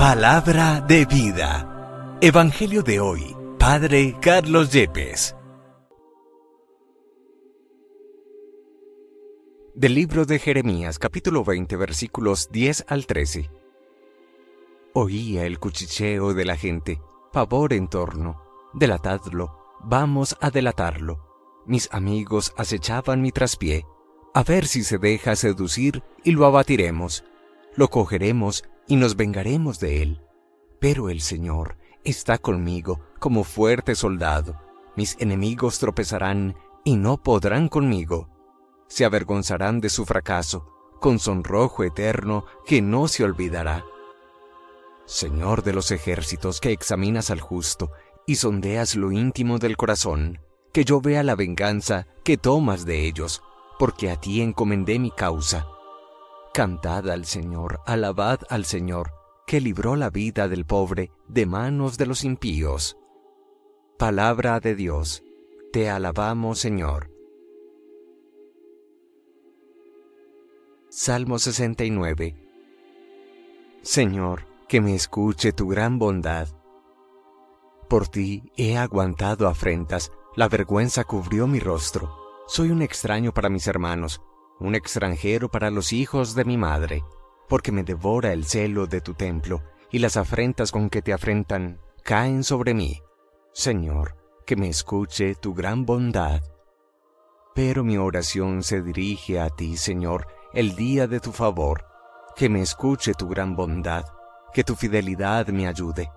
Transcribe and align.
Palabra 0.00 0.80
de 0.80 1.04
vida. 1.04 2.16
Evangelio 2.22 2.82
de 2.82 3.00
hoy. 3.00 3.36
Padre 3.58 4.16
Carlos 4.18 4.72
Yepes. 4.72 5.36
Del 9.74 9.94
libro 9.94 10.24
de 10.24 10.38
Jeremías, 10.38 10.98
capítulo 10.98 11.44
20, 11.44 11.76
versículos 11.76 12.48
10 12.50 12.86
al 12.88 13.06
13. 13.06 13.50
Oía 14.94 15.44
el 15.44 15.58
cuchicheo 15.58 16.32
de 16.32 16.46
la 16.46 16.56
gente, 16.56 16.98
pavor 17.30 17.74
en 17.74 17.86
torno. 17.86 18.42
Delatadlo, 18.72 19.54
vamos 19.80 20.34
a 20.40 20.50
delatarlo. 20.50 21.62
Mis 21.66 21.92
amigos 21.92 22.54
acechaban 22.56 23.20
mi 23.20 23.32
traspié, 23.32 23.84
a 24.32 24.44
ver 24.44 24.66
si 24.66 24.82
se 24.82 24.96
deja 24.96 25.36
seducir 25.36 26.02
y 26.24 26.30
lo 26.30 26.46
abatiremos. 26.46 27.22
Lo 27.76 27.88
cogeremos 27.88 28.64
y 28.90 28.96
nos 28.96 29.14
vengaremos 29.14 29.78
de 29.78 30.02
él. 30.02 30.20
Pero 30.80 31.10
el 31.10 31.20
Señor 31.20 31.76
está 32.02 32.38
conmigo 32.38 32.98
como 33.20 33.44
fuerte 33.44 33.94
soldado. 33.94 34.60
Mis 34.96 35.16
enemigos 35.20 35.78
tropezarán 35.78 36.56
y 36.84 36.96
no 36.96 37.22
podrán 37.22 37.68
conmigo. 37.68 38.28
Se 38.88 39.04
avergonzarán 39.04 39.80
de 39.80 39.90
su 39.90 40.06
fracaso, 40.06 40.66
con 41.00 41.20
sonrojo 41.20 41.84
eterno 41.84 42.44
que 42.66 42.82
no 42.82 43.06
se 43.06 43.22
olvidará. 43.22 43.84
Señor 45.06 45.62
de 45.62 45.72
los 45.72 45.92
ejércitos 45.92 46.58
que 46.58 46.72
examinas 46.72 47.30
al 47.30 47.40
justo 47.40 47.92
y 48.26 48.34
sondeas 48.34 48.96
lo 48.96 49.12
íntimo 49.12 49.60
del 49.60 49.76
corazón, 49.76 50.40
que 50.72 50.84
yo 50.84 51.00
vea 51.00 51.22
la 51.22 51.36
venganza 51.36 52.08
que 52.24 52.36
tomas 52.36 52.84
de 52.86 53.06
ellos, 53.06 53.40
porque 53.78 54.10
a 54.10 54.16
ti 54.16 54.40
encomendé 54.40 54.98
mi 54.98 55.12
causa. 55.12 55.68
Cantad 56.52 57.08
al 57.08 57.26
Señor, 57.26 57.80
alabad 57.86 58.40
al 58.48 58.64
Señor, 58.64 59.12
que 59.46 59.60
libró 59.60 59.94
la 59.94 60.10
vida 60.10 60.48
del 60.48 60.66
pobre 60.66 61.12
de 61.28 61.46
manos 61.46 61.96
de 61.96 62.06
los 62.06 62.24
impíos. 62.24 62.96
Palabra 63.98 64.58
de 64.58 64.74
Dios, 64.74 65.22
te 65.72 65.88
alabamos 65.88 66.58
Señor. 66.58 67.08
Salmo 70.88 71.38
69 71.38 72.34
Señor, 73.82 74.44
que 74.66 74.80
me 74.80 74.96
escuche 74.96 75.52
tu 75.52 75.68
gran 75.68 76.00
bondad. 76.00 76.48
Por 77.88 78.08
ti 78.08 78.42
he 78.56 78.76
aguantado 78.76 79.46
afrentas, 79.46 80.10
la 80.34 80.48
vergüenza 80.48 81.04
cubrió 81.04 81.46
mi 81.46 81.60
rostro. 81.60 82.12
Soy 82.48 82.70
un 82.70 82.82
extraño 82.82 83.32
para 83.32 83.48
mis 83.48 83.68
hermanos, 83.68 84.20
un 84.60 84.74
extranjero 84.74 85.50
para 85.50 85.70
los 85.70 85.92
hijos 85.92 86.34
de 86.34 86.44
mi 86.44 86.56
madre, 86.56 87.02
porque 87.48 87.72
me 87.72 87.82
devora 87.82 88.32
el 88.32 88.44
celo 88.44 88.86
de 88.86 89.00
tu 89.00 89.14
templo, 89.14 89.62
y 89.90 89.98
las 89.98 90.16
afrentas 90.16 90.70
con 90.70 90.88
que 90.88 91.02
te 91.02 91.12
afrentan 91.12 91.80
caen 92.04 92.44
sobre 92.44 92.74
mí. 92.74 93.00
Señor, 93.52 94.16
que 94.46 94.56
me 94.56 94.68
escuche 94.68 95.34
tu 95.34 95.54
gran 95.54 95.84
bondad. 95.84 96.42
Pero 97.54 97.82
mi 97.82 97.96
oración 97.96 98.62
se 98.62 98.82
dirige 98.82 99.40
a 99.40 99.50
ti, 99.50 99.76
Señor, 99.76 100.28
el 100.52 100.76
día 100.76 101.06
de 101.06 101.20
tu 101.20 101.32
favor, 101.32 101.86
que 102.36 102.48
me 102.48 102.60
escuche 102.60 103.14
tu 103.14 103.28
gran 103.28 103.56
bondad, 103.56 104.04
que 104.52 104.62
tu 104.62 104.76
fidelidad 104.76 105.48
me 105.48 105.66
ayude. 105.66 106.10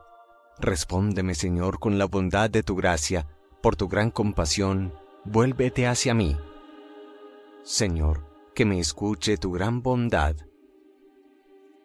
Respóndeme, 0.60 1.34
Señor, 1.34 1.80
con 1.80 1.98
la 1.98 2.06
bondad 2.06 2.50
de 2.50 2.64
tu 2.64 2.76
gracia, 2.76 3.28
por 3.62 3.76
tu 3.76 3.88
gran 3.88 4.12
compasión, 4.12 4.94
vuélvete 5.26 5.88
hacia 5.88 6.14
mí. 6.14 6.38
Señor, 7.64 8.33
que 8.54 8.66
me 8.66 8.80
escuche 8.80 9.38
tu 9.38 9.52
gran 9.52 9.82
bondad. 9.82 10.36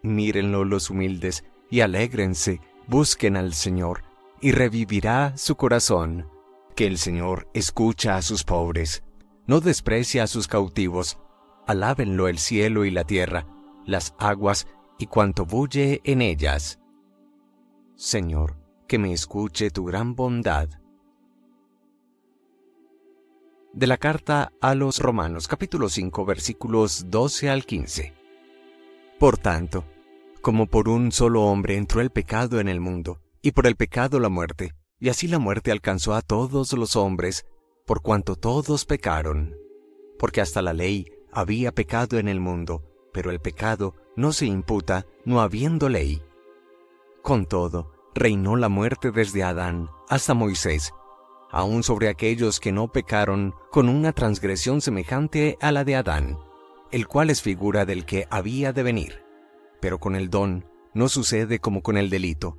Mírenlo 0.03 0.65
los 0.65 0.91
humildes 0.91 1.45
y 1.71 1.81
alégrense, 1.81 2.61
busquen 2.87 3.37
al 3.37 3.55
Señor, 3.55 4.03
y 4.41 4.53
revivirá 4.53 5.37
su 5.37 5.57
corazón. 5.57 6.29
Que 6.77 6.87
el 6.87 6.99
Señor 6.99 7.49
escucha 7.55 8.17
a 8.17 8.23
sus 8.23 8.45
pobres, 8.45 9.03
no 9.47 9.61
desprecia 9.61 10.23
a 10.23 10.27
sus 10.27 10.47
cautivos. 10.47 11.19
Alábenlo 11.67 12.29
el 12.29 12.39
cielo 12.39 12.85
y 12.85 12.91
la 12.91 13.05
tierra, 13.05 13.47
las 13.85 14.15
aguas 14.19 14.67
y 14.99 15.07
cuanto 15.07 15.45
bulle 15.45 16.01
en 16.05 16.23
ellas. 16.23 16.79
Señor, 17.97 18.57
que 18.87 18.99
me 18.99 19.13
escuche 19.13 19.71
tu 19.71 19.85
gran 19.85 20.15
bondad. 20.15 20.69
De 23.79 23.87
la 23.87 23.97
carta 23.97 24.51
a 24.61 24.75
los 24.75 24.99
Romanos 24.99 25.47
capítulo 25.47 25.89
5 25.89 26.25
versículos 26.25 27.13
12 27.13 27.49
al 27.49 27.65
15. 27.65 28.13
Por 29.21 29.39
tanto, 29.39 29.85
como 30.43 30.67
por 30.67 30.89
un 30.89 31.13
solo 31.13 31.45
hombre 31.45 31.77
entró 31.77 32.01
el 32.01 32.11
pecado 32.11 32.59
en 32.59 32.67
el 32.67 32.81
mundo, 32.81 33.21
y 33.41 33.53
por 33.53 33.69
el 33.69 33.77
pecado 33.77 34.19
la 34.19 34.31
muerte, 34.31 34.75
y 34.99 35.11
así 35.11 35.29
la 35.29 35.39
muerte 35.39 35.71
alcanzó 35.71 36.15
a 36.15 36.23
todos 36.23 36.73
los 36.73 36.97
hombres, 36.97 37.47
por 37.87 38.03
cuanto 38.03 38.35
todos 38.35 38.85
pecaron. 38.85 39.55
Porque 40.19 40.41
hasta 40.41 40.61
la 40.61 40.73
ley 40.73 41.07
había 41.31 41.71
pecado 41.71 42.19
en 42.19 42.27
el 42.27 42.41
mundo, 42.41 42.83
pero 43.13 43.31
el 43.31 43.39
pecado 43.39 43.95
no 44.17 44.33
se 44.33 44.47
imputa 44.47 45.07
no 45.25 45.41
habiendo 45.41 45.89
ley. 45.89 46.21
Con 47.23 47.47
todo, 47.47 47.93
reinó 48.13 48.57
la 48.57 48.69
muerte 48.69 49.13
desde 49.13 49.45
Adán 49.45 49.89
hasta 50.09 50.35
Moisés, 50.35 50.93
aun 51.51 51.83
sobre 51.83 52.09
aquellos 52.09 52.61
que 52.61 52.73
no 52.73 52.89
pecaron 52.93 53.55
con 53.71 53.89
una 53.89 54.13
transgresión 54.13 54.81
semejante 54.81 55.57
a 55.61 55.73
la 55.73 55.85
de 55.85 55.97
Adán, 55.97 56.39
el 56.91 57.07
cual 57.07 57.31
es 57.31 57.43
figura 57.43 57.85
del 57.85 58.05
que 58.05 58.27
había 58.31 58.73
de 58.73 58.83
venir. 58.83 59.23
Pero 59.81 59.99
con 59.99 60.17
el 60.17 60.31
don 60.31 60.67
no 60.95 61.09
sucede 61.09 61.59
como 61.59 61.83
con 61.83 61.97
el 61.97 62.11
delito. 62.11 62.59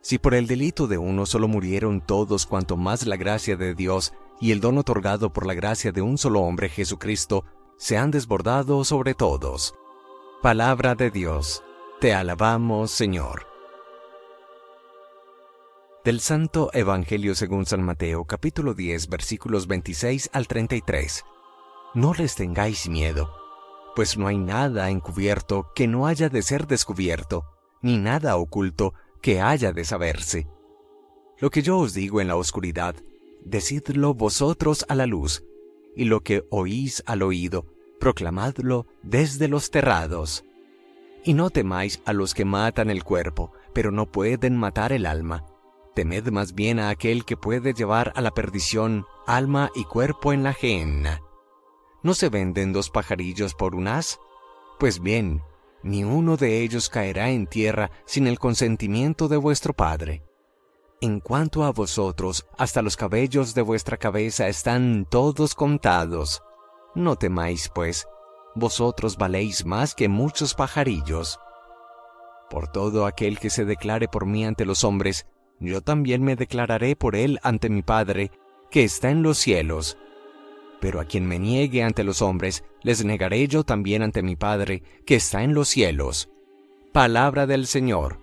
Si 0.00 0.18
por 0.18 0.34
el 0.34 0.46
delito 0.46 0.86
de 0.86 0.98
uno 0.98 1.26
solo 1.26 1.48
murieron 1.48 2.00
todos 2.00 2.46
cuanto 2.46 2.76
más 2.76 3.06
la 3.06 3.16
gracia 3.16 3.56
de 3.56 3.74
Dios 3.74 4.12
y 4.40 4.50
el 4.52 4.60
don 4.60 4.78
otorgado 4.78 5.32
por 5.32 5.46
la 5.46 5.54
gracia 5.54 5.92
de 5.92 6.02
un 6.02 6.18
solo 6.18 6.40
hombre 6.40 6.68
Jesucristo 6.68 7.44
se 7.76 7.96
han 7.96 8.10
desbordado 8.10 8.84
sobre 8.84 9.14
todos. 9.14 9.74
Palabra 10.42 10.94
de 10.96 11.10
Dios, 11.10 11.62
te 12.00 12.14
alabamos 12.14 12.90
Señor. 12.90 13.51
Del 16.04 16.18
Santo 16.18 16.68
Evangelio 16.72 17.36
según 17.36 17.64
San 17.64 17.84
Mateo 17.84 18.24
capítulo 18.24 18.74
10 18.74 19.08
versículos 19.08 19.68
26 19.68 20.30
al 20.32 20.48
33. 20.48 21.22
No 21.94 22.12
les 22.12 22.34
tengáis 22.34 22.88
miedo, 22.88 23.30
pues 23.94 24.18
no 24.18 24.26
hay 24.26 24.36
nada 24.36 24.90
encubierto 24.90 25.70
que 25.76 25.86
no 25.86 26.08
haya 26.08 26.28
de 26.28 26.42
ser 26.42 26.66
descubierto, 26.66 27.44
ni 27.82 27.98
nada 27.98 28.36
oculto 28.36 28.94
que 29.20 29.40
haya 29.40 29.72
de 29.72 29.84
saberse. 29.84 30.48
Lo 31.38 31.50
que 31.50 31.62
yo 31.62 31.78
os 31.78 31.94
digo 31.94 32.20
en 32.20 32.26
la 32.26 32.34
oscuridad, 32.34 32.96
decidlo 33.44 34.12
vosotros 34.12 34.84
a 34.88 34.96
la 34.96 35.06
luz, 35.06 35.44
y 35.94 36.06
lo 36.06 36.22
que 36.22 36.44
oís 36.50 37.04
al 37.06 37.22
oído, 37.22 37.66
proclamadlo 38.00 38.88
desde 39.04 39.46
los 39.46 39.70
terrados. 39.70 40.44
Y 41.22 41.34
no 41.34 41.50
temáis 41.50 42.02
a 42.04 42.12
los 42.12 42.34
que 42.34 42.44
matan 42.44 42.90
el 42.90 43.04
cuerpo, 43.04 43.52
pero 43.72 43.92
no 43.92 44.10
pueden 44.10 44.56
matar 44.56 44.92
el 44.92 45.06
alma 45.06 45.46
Temed 45.94 46.30
más 46.30 46.54
bien 46.54 46.78
a 46.78 46.88
aquel 46.88 47.24
que 47.24 47.36
puede 47.36 47.74
llevar 47.74 48.12
a 48.16 48.20
la 48.22 48.30
perdición 48.30 49.06
alma 49.26 49.70
y 49.74 49.84
cuerpo 49.84 50.32
en 50.32 50.42
la 50.42 50.54
gehenna. 50.54 51.20
¿No 52.02 52.14
se 52.14 52.28
venden 52.28 52.72
dos 52.72 52.90
pajarillos 52.90 53.54
por 53.54 53.74
un 53.74 53.88
as? 53.88 54.18
Pues 54.78 55.00
bien, 55.00 55.42
ni 55.82 56.02
uno 56.02 56.36
de 56.36 56.62
ellos 56.62 56.88
caerá 56.88 57.30
en 57.30 57.46
tierra 57.46 57.90
sin 58.06 58.26
el 58.26 58.38
consentimiento 58.38 59.28
de 59.28 59.36
vuestro 59.36 59.74
Padre. 59.74 60.24
En 61.00 61.20
cuanto 61.20 61.64
a 61.64 61.72
vosotros, 61.72 62.46
hasta 62.56 62.80
los 62.80 62.96
cabellos 62.96 63.54
de 63.54 63.62
vuestra 63.62 63.96
cabeza 63.96 64.48
están 64.48 65.06
todos 65.10 65.54
contados. 65.54 66.42
No 66.94 67.16
temáis, 67.16 67.70
pues, 67.74 68.06
vosotros 68.54 69.16
valéis 69.16 69.66
más 69.66 69.94
que 69.94 70.08
muchos 70.08 70.54
pajarillos. 70.54 71.40
Por 72.48 72.68
todo 72.68 73.06
aquel 73.06 73.38
que 73.38 73.50
se 73.50 73.64
declare 73.64 74.08
por 74.08 74.26
mí 74.26 74.44
ante 74.44 74.64
los 74.64 74.84
hombres, 74.84 75.26
yo 75.62 75.80
también 75.80 76.22
me 76.22 76.36
declararé 76.36 76.96
por 76.96 77.16
él 77.16 77.38
ante 77.42 77.70
mi 77.70 77.82
Padre, 77.82 78.30
que 78.70 78.84
está 78.84 79.10
en 79.10 79.22
los 79.22 79.38
cielos. 79.38 79.98
Pero 80.80 81.00
a 81.00 81.04
quien 81.04 81.26
me 81.26 81.38
niegue 81.38 81.82
ante 81.82 82.04
los 82.04 82.22
hombres, 82.22 82.64
les 82.82 83.04
negaré 83.04 83.46
yo 83.46 83.64
también 83.64 84.02
ante 84.02 84.22
mi 84.22 84.36
Padre, 84.36 84.82
que 85.06 85.14
está 85.14 85.42
en 85.42 85.54
los 85.54 85.68
cielos. 85.68 86.28
Palabra 86.92 87.46
del 87.46 87.66
Señor. 87.66 88.18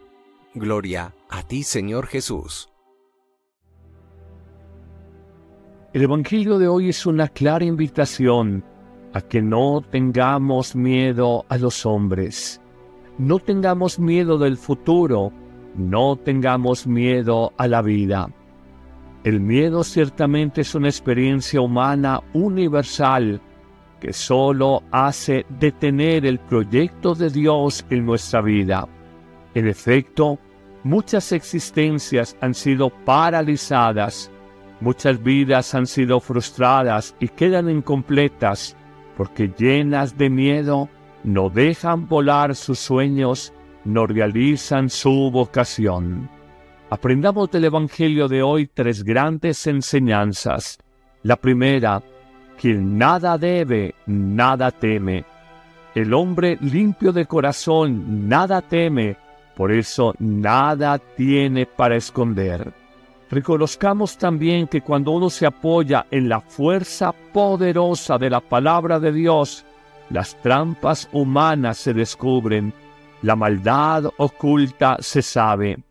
Gloria 0.53 1.15
a 1.29 1.43
ti, 1.43 1.63
Señor 1.63 2.07
Jesús. 2.07 2.69
El 5.93 6.03
Evangelio 6.03 6.59
de 6.59 6.67
hoy 6.67 6.89
es 6.89 7.05
una 7.05 7.27
clara 7.29 7.65
invitación 7.65 8.63
a 9.13 9.21
que 9.21 9.41
no 9.41 9.81
tengamos 9.89 10.75
miedo 10.75 11.45
a 11.49 11.57
los 11.57 11.85
hombres, 11.85 12.61
no 13.17 13.39
tengamos 13.39 13.97
miedo 13.97 14.37
del 14.37 14.57
futuro, 14.57 15.31
no 15.75 16.15
tengamos 16.15 16.87
miedo 16.87 17.53
a 17.57 17.67
la 17.67 17.81
vida. 17.81 18.29
El 19.23 19.39
miedo 19.39 19.83
ciertamente 19.83 20.61
es 20.61 20.75
una 20.75 20.87
experiencia 20.87 21.61
humana 21.61 22.21
universal 22.33 23.41
que 23.99 24.13
solo 24.13 24.83
hace 24.91 25.45
detener 25.59 26.25
el 26.25 26.39
proyecto 26.39 27.15
de 27.15 27.29
Dios 27.29 27.85
en 27.89 28.05
nuestra 28.05 28.41
vida. 28.41 28.87
En 29.53 29.67
efecto, 29.67 30.39
muchas 30.83 31.31
existencias 31.33 32.37
han 32.39 32.53
sido 32.53 32.89
paralizadas 32.89 34.31
Muchas 34.81 35.21
vidas 35.21 35.75
han 35.75 35.87
sido 35.87 36.21
frustradas 36.21 37.13
y 37.19 37.27
quedan 37.27 37.69
incompletas 37.69 38.77
porque 39.17 39.51
llenas 39.57 40.17
de 40.17 40.29
miedo 40.29 40.87
no 41.25 41.49
dejan 41.49 42.07
volar 42.07 42.55
sus 42.55 42.79
sueños, 42.79 43.51
no 43.85 44.07
realizan 44.07 44.89
su 44.89 45.29
vocación. 45.31 46.29
Aprendamos 46.89 47.51
del 47.51 47.65
Evangelio 47.65 48.27
de 48.27 48.41
hoy 48.41 48.67
tres 48.73 49.03
grandes 49.03 49.67
enseñanzas. 49.67 50.79
La 51.23 51.35
primera, 51.35 52.01
quien 52.59 52.97
nada 52.97 53.37
debe, 53.37 53.95
nada 54.05 54.71
teme. 54.71 55.25
El 55.95 56.13
hombre 56.13 56.57
limpio 56.61 57.11
de 57.11 57.25
corazón 57.25 58.27
nada 58.27 58.61
teme, 58.61 59.17
por 59.55 59.71
eso 59.71 60.13
nada 60.19 60.97
tiene 60.97 61.65
para 61.65 61.95
esconder. 61.95 62.73
Reconozcamos 63.29 64.17
también 64.17 64.67
que 64.67 64.81
cuando 64.81 65.11
uno 65.11 65.29
se 65.29 65.45
apoya 65.45 66.07
en 66.09 66.27
la 66.29 66.41
fuerza 66.41 67.11
poderosa 67.11 68.17
de 68.17 68.29
la 68.29 68.39
palabra 68.39 68.99
de 68.99 69.11
Dios, 69.11 69.65
las 70.09 70.35
trampas 70.41 71.07
humanas 71.11 71.77
se 71.77 71.93
descubren, 71.93 72.73
la 73.21 73.35
maldad 73.35 74.05
oculta 74.17 74.97
se 74.99 75.21
sabe. 75.21 75.83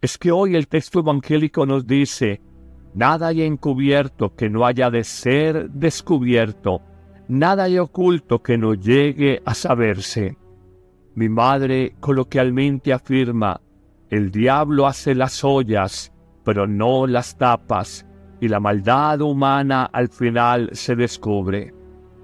Es 0.00 0.16
que 0.16 0.30
hoy 0.30 0.54
el 0.54 0.68
texto 0.68 1.00
evangélico 1.00 1.66
nos 1.66 1.86
dice, 1.86 2.40
nada 2.94 3.28
hay 3.28 3.42
encubierto 3.42 4.34
que 4.36 4.48
no 4.48 4.64
haya 4.64 4.90
de 4.90 5.02
ser 5.02 5.70
descubierto, 5.70 6.82
nada 7.26 7.64
hay 7.64 7.78
oculto 7.78 8.42
que 8.42 8.56
no 8.56 8.74
llegue 8.74 9.42
a 9.44 9.54
saberse. 9.54 10.36
Mi 11.14 11.28
madre 11.28 11.96
coloquialmente 11.98 12.92
afirma, 12.92 13.60
el 14.08 14.30
diablo 14.30 14.86
hace 14.86 15.14
las 15.14 15.42
ollas, 15.42 16.12
pero 16.44 16.66
no 16.66 17.06
las 17.06 17.36
tapas, 17.36 18.06
y 18.40 18.46
la 18.46 18.60
maldad 18.60 19.20
humana 19.20 19.84
al 19.84 20.08
final 20.08 20.70
se 20.72 20.94
descubre. 20.94 21.74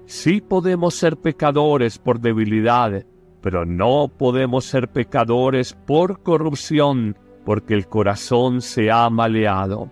Sí 0.05 0.39
podemos 0.39 0.95
ser 0.95 1.17
pecadores 1.17 1.97
por 1.97 2.21
debilidad, 2.21 3.05
pero 3.45 3.63
no 3.63 4.07
podemos 4.07 4.65
ser 4.65 4.87
pecadores 4.87 5.77
por 5.85 6.23
corrupción, 6.23 7.15
porque 7.45 7.75
el 7.75 7.87
corazón 7.87 8.59
se 8.59 8.89
ha 8.89 9.07
maleado. 9.11 9.91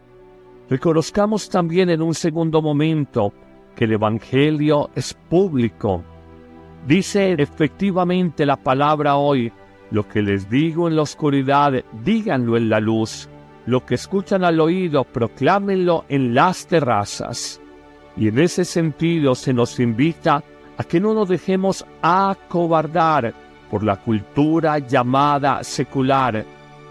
Reconozcamos 0.72 1.50
también 1.50 1.92
en 1.92 2.02
un 2.02 2.16
segundo 2.16 2.64
momento 2.64 3.32
que 3.76 3.84
el 3.84 3.92
Evangelio 3.92 4.90
es 4.96 5.14
público. 5.14 6.04
Dice 6.88 7.36
efectivamente 7.38 8.44
la 8.48 8.58
palabra 8.58 9.18
hoy, 9.18 9.52
lo 9.92 10.08
que 10.08 10.24
les 10.24 10.50
digo 10.50 10.88
en 10.88 10.96
la 10.96 11.04
oscuridad, 11.04 11.74
díganlo 12.04 12.58
en 12.58 12.70
la 12.70 12.80
luz, 12.80 13.30
lo 13.68 13.86
que 13.86 13.94
escuchan 13.94 14.44
al 14.44 14.60
oído, 14.60 15.04
proclámenlo 15.04 16.06
en 16.10 16.34
las 16.34 16.66
terrazas. 16.66 17.62
Y 18.18 18.30
en 18.30 18.40
ese 18.40 18.66
sentido 18.66 19.36
se 19.36 19.54
nos 19.54 19.80
invita 19.80 20.44
a 20.78 20.84
que 20.84 21.00
no 21.00 21.14
nos 21.14 21.30
dejemos 21.30 21.86
acobardar 22.02 23.34
por 23.70 23.84
la 23.84 23.98
cultura 23.98 24.80
llamada 24.80 25.64
secular, 25.64 26.46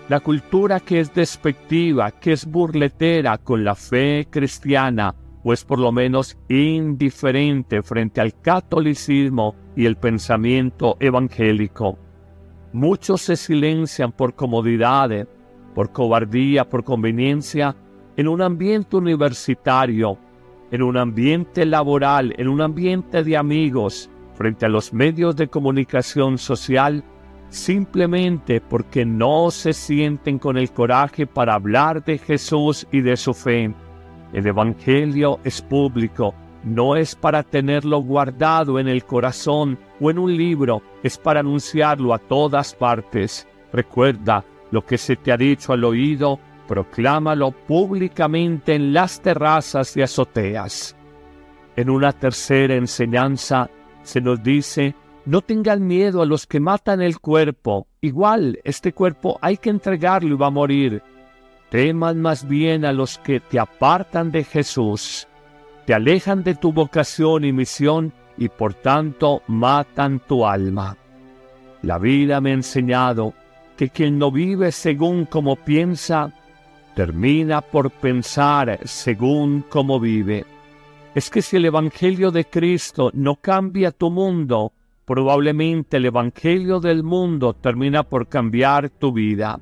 la 0.08 0.20
cultura 0.20 0.80
que 0.80 1.00
es 1.00 1.14
despectiva, 1.14 2.10
que 2.10 2.32
es 2.32 2.44
burletera 2.44 3.38
con 3.38 3.64
la 3.64 3.74
fe 3.74 4.26
cristiana, 4.30 5.14
o 5.44 5.52
es 5.52 5.64
por 5.64 5.78
lo 5.78 5.90
menos 5.92 6.36
indiferente 6.48 7.82
frente 7.82 8.20
al 8.20 8.40
catolicismo 8.40 9.54
y 9.76 9.86
el 9.86 9.96
pensamiento 9.96 10.96
evangélico. 11.00 11.98
Muchos 12.72 13.22
se 13.22 13.36
silencian 13.36 14.12
por 14.12 14.34
comodidad, 14.34 15.26
por 15.74 15.92
cobardía, 15.92 16.68
por 16.68 16.84
conveniencia, 16.84 17.76
en 18.16 18.28
un 18.28 18.42
ambiente 18.42 18.96
universitario, 18.96 20.18
en 20.72 20.82
un 20.82 20.96
ambiente 20.96 21.64
laboral, 21.66 22.34
en 22.38 22.48
un 22.48 22.62
ambiente 22.62 23.22
de 23.22 23.36
amigos, 23.36 24.10
frente 24.34 24.66
a 24.66 24.70
los 24.70 24.92
medios 24.92 25.36
de 25.36 25.46
comunicación 25.46 26.38
social, 26.38 27.04
simplemente 27.50 28.62
porque 28.62 29.04
no 29.04 29.50
se 29.50 29.74
sienten 29.74 30.38
con 30.38 30.56
el 30.56 30.72
coraje 30.72 31.26
para 31.26 31.54
hablar 31.54 32.02
de 32.02 32.16
Jesús 32.16 32.86
y 32.90 33.02
de 33.02 33.18
su 33.18 33.34
fe. 33.34 33.72
El 34.32 34.46
Evangelio 34.46 35.38
es 35.44 35.60
público, 35.60 36.34
no 36.64 36.96
es 36.96 37.14
para 37.14 37.42
tenerlo 37.42 37.98
guardado 37.98 38.78
en 38.78 38.88
el 38.88 39.04
corazón 39.04 39.78
o 40.00 40.10
en 40.10 40.18
un 40.18 40.34
libro, 40.34 40.80
es 41.02 41.18
para 41.18 41.40
anunciarlo 41.40 42.14
a 42.14 42.18
todas 42.18 42.74
partes. 42.74 43.46
Recuerda, 43.74 44.42
lo 44.70 44.86
que 44.86 44.96
se 44.96 45.16
te 45.16 45.32
ha 45.32 45.36
dicho 45.36 45.74
al 45.74 45.84
oído, 45.84 46.40
proclámalo 46.66 47.50
públicamente 47.52 48.74
en 48.74 48.92
las 48.92 49.20
terrazas 49.20 49.96
y 49.96 50.02
azoteas. 50.02 50.96
En 51.76 51.90
una 51.90 52.12
tercera 52.12 52.74
enseñanza 52.74 53.70
se 54.02 54.20
nos 54.20 54.42
dice, 54.42 54.94
no 55.24 55.40
tengan 55.40 55.86
miedo 55.86 56.22
a 56.22 56.26
los 56.26 56.46
que 56.46 56.60
matan 56.60 57.00
el 57.00 57.20
cuerpo, 57.20 57.86
igual 58.00 58.58
este 58.64 58.92
cuerpo 58.92 59.38
hay 59.40 59.56
que 59.56 59.70
entregarlo 59.70 60.34
y 60.34 60.38
va 60.38 60.48
a 60.48 60.50
morir. 60.50 61.02
Teman 61.70 62.20
más 62.20 62.46
bien 62.46 62.84
a 62.84 62.92
los 62.92 63.18
que 63.18 63.40
te 63.40 63.58
apartan 63.58 64.30
de 64.30 64.44
Jesús, 64.44 65.26
te 65.86 65.94
alejan 65.94 66.42
de 66.42 66.54
tu 66.54 66.72
vocación 66.72 67.44
y 67.44 67.52
misión 67.52 68.12
y 68.36 68.48
por 68.48 68.74
tanto 68.74 69.42
matan 69.46 70.20
tu 70.20 70.44
alma. 70.44 70.96
La 71.82 71.98
vida 71.98 72.40
me 72.40 72.50
ha 72.50 72.54
enseñado 72.54 73.34
que 73.76 73.90
quien 73.90 74.18
no 74.18 74.30
vive 74.30 74.70
según 74.72 75.24
como 75.24 75.56
piensa, 75.56 76.32
termina 76.94 77.60
por 77.60 77.90
pensar 77.90 78.80
según 78.84 79.64
como 79.68 79.98
vive. 79.98 80.44
Es 81.14 81.30
que 81.30 81.42
si 81.42 81.56
el 81.56 81.66
Evangelio 81.66 82.30
de 82.30 82.44
Cristo 82.46 83.10
no 83.14 83.36
cambia 83.36 83.90
tu 83.90 84.10
mundo, 84.10 84.72
probablemente 85.04 85.98
el 85.98 86.06
Evangelio 86.06 86.80
del 86.80 87.02
mundo 87.02 87.54
termina 87.54 88.02
por 88.02 88.28
cambiar 88.28 88.88
tu 88.88 89.12
vida. 89.12 89.60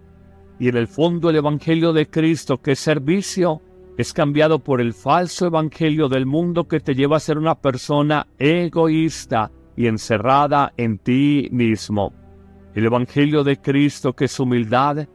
Y 0.59 0.69
en 0.69 0.77
el 0.77 0.87
fondo 0.87 1.31
el 1.31 1.37
Evangelio 1.37 1.93
de 1.93 2.09
Cristo, 2.09 2.59
que 2.59 2.73
es 2.73 2.79
servicio, 2.79 3.63
es 3.97 4.13
cambiado 4.13 4.61
por 4.61 4.81
el 4.81 4.95
falso 4.95 5.47
Evangelio 5.47 6.09
del 6.09 6.27
mundo 6.27 6.69
que 6.69 6.81
te 6.81 6.95
lleva 6.95 7.17
a 7.17 7.21
ser 7.21 7.39
una 7.39 7.55
persona 7.55 8.27
egoísta 8.39 9.51
y 9.77 9.87
encerrada 9.87 10.73
en 10.77 10.99
ti 10.99 11.49
mismo. 11.51 12.13
El 12.75 12.87
Evangelio 12.87 13.43
de 13.43 13.57
Cristo, 13.57 14.13
que 14.13 14.27
es 14.27 14.39
humildad, 14.39 15.07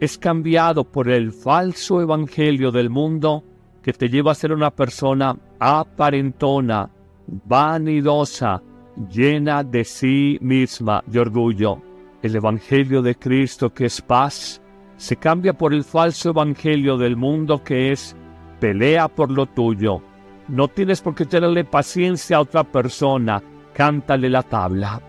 es 0.00 0.18
cambiado 0.18 0.84
por 0.84 1.08
el 1.08 1.32
falso 1.32 2.00
Evangelio 2.00 2.70
del 2.70 2.90
mundo 2.90 3.44
que 3.82 3.92
te 3.92 4.08
lleva 4.08 4.32
a 4.32 4.34
ser 4.34 4.52
una 4.52 4.70
persona 4.70 5.36
aparentona, 5.58 6.90
vanidosa, 7.26 8.62
llena 9.10 9.62
de 9.62 9.84
sí 9.84 10.38
misma, 10.40 11.02
de 11.06 11.20
orgullo. 11.20 11.82
El 12.22 12.36
Evangelio 12.36 13.02
de 13.02 13.14
Cristo, 13.14 13.72
que 13.72 13.86
es 13.86 14.00
paz, 14.00 14.62
se 14.96 15.16
cambia 15.16 15.52
por 15.52 15.74
el 15.74 15.84
falso 15.84 16.30
Evangelio 16.30 16.96
del 16.96 17.16
mundo 17.16 17.62
que 17.62 17.92
es 17.92 18.16
pelea 18.60 19.08
por 19.08 19.30
lo 19.30 19.46
tuyo, 19.46 20.00
No 20.48 20.68
tienes 20.68 21.00
por 21.00 21.14
qué 21.14 21.24
tenerle 21.24 21.64
paciencia 21.64 22.36
a 22.36 22.40
otra 22.40 22.64
persona, 22.64 23.42
cántale 23.72 24.28
la 24.28 24.42
tabla. 24.42 25.00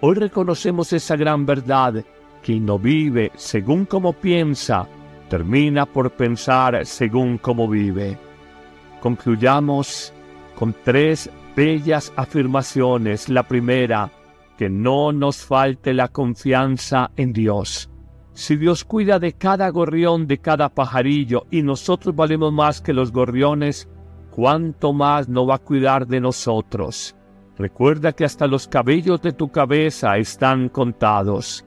Hoy 0.00 0.14
reconocemos 0.14 0.92
esa 0.92 1.16
gran 1.16 1.44
verdad, 1.44 2.04
quien 2.42 2.66
no 2.66 2.78
vive 2.78 3.32
según 3.34 3.84
como 3.84 4.12
piensa, 4.12 4.86
termina 5.28 5.86
por 5.86 6.10
pensar 6.12 6.84
según 6.84 7.38
como 7.38 7.68
vive. 7.68 8.18
Concluyamos 9.00 10.12
con 10.54 10.74
tres 10.84 11.30
bellas 11.56 12.12
afirmaciones. 12.16 13.28
La 13.28 13.42
primera, 13.42 14.10
que 14.58 14.68
no 14.68 15.12
nos 15.12 15.44
falte 15.44 15.94
la 15.94 16.08
confianza 16.08 17.10
en 17.16 17.32
Dios. 17.32 17.90
Si 18.32 18.56
Dios 18.56 18.84
cuida 18.84 19.18
de 19.18 19.32
cada 19.32 19.68
gorrión, 19.70 20.26
de 20.26 20.38
cada 20.38 20.68
pajarillo, 20.68 21.46
y 21.50 21.62
nosotros 21.62 22.14
valemos 22.14 22.52
más 22.52 22.80
que 22.80 22.92
los 22.92 23.12
gorriones, 23.12 23.88
¿cuánto 24.30 24.92
más 24.92 25.28
no 25.28 25.46
va 25.46 25.56
a 25.56 25.58
cuidar 25.58 26.06
de 26.06 26.20
nosotros? 26.20 27.16
Recuerda 27.58 28.12
que 28.12 28.24
hasta 28.24 28.46
los 28.46 28.68
cabellos 28.68 29.20
de 29.20 29.32
tu 29.32 29.50
cabeza 29.50 30.16
están 30.16 30.68
contados. 30.68 31.64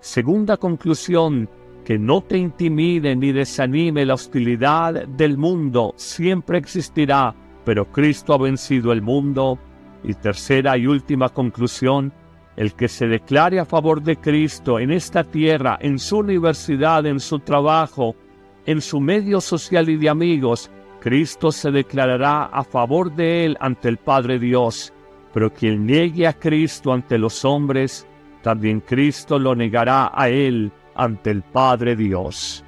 Segunda 0.00 0.56
conclusión, 0.56 1.48
que 1.84 1.98
no 1.98 2.22
te 2.22 2.38
intimide 2.38 3.14
ni 3.14 3.32
desanime 3.32 4.06
la 4.06 4.14
hostilidad 4.14 5.06
del 5.06 5.36
mundo, 5.36 5.92
siempre 5.96 6.56
existirá, 6.56 7.34
pero 7.64 7.90
Cristo 7.90 8.32
ha 8.32 8.38
vencido 8.38 8.92
el 8.92 9.02
mundo. 9.02 9.58
Y 10.02 10.14
tercera 10.14 10.78
y 10.78 10.86
última 10.86 11.28
conclusión, 11.28 12.10
el 12.56 12.72
que 12.72 12.88
se 12.88 13.06
declare 13.06 13.60
a 13.60 13.66
favor 13.66 14.02
de 14.02 14.16
Cristo 14.16 14.78
en 14.78 14.90
esta 14.90 15.24
tierra, 15.24 15.78
en 15.82 15.98
su 15.98 16.18
universidad, 16.18 17.04
en 17.04 17.20
su 17.20 17.40
trabajo, 17.40 18.16
en 18.64 18.80
su 18.80 19.00
medio 19.00 19.42
social 19.42 19.90
y 19.90 19.96
de 19.96 20.08
amigos, 20.08 20.70
Cristo 21.00 21.52
se 21.52 21.70
declarará 21.70 22.44
a 22.44 22.64
favor 22.64 23.14
de 23.14 23.44
él 23.44 23.56
ante 23.60 23.88
el 23.88 23.98
Padre 23.98 24.38
Dios. 24.38 24.92
Pero 25.34 25.52
quien 25.52 25.86
niegue 25.86 26.26
a 26.26 26.32
Cristo 26.32 26.92
ante 26.92 27.18
los 27.18 27.44
hombres, 27.44 28.06
también 28.42 28.80
Cristo 28.80 29.38
lo 29.38 29.54
negará 29.54 30.10
a 30.14 30.28
él 30.28 30.72
ante 30.94 31.30
el 31.30 31.42
Padre 31.42 31.96
Dios. 31.96 32.64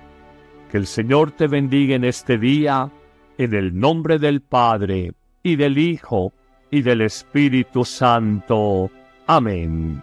Que 0.70 0.78
el 0.78 0.86
Señor 0.86 1.32
te 1.32 1.46
bendiga 1.46 1.94
en 1.94 2.04
este 2.04 2.38
día, 2.38 2.90
en 3.38 3.54
el 3.54 3.78
nombre 3.78 4.18
del 4.18 4.40
Padre, 4.40 5.12
y 5.42 5.56
del 5.56 5.78
Hijo, 5.78 6.32
y 6.70 6.82
del 6.82 7.02
Espíritu 7.02 7.84
Santo. 7.84 8.90
Amén. 9.26 10.02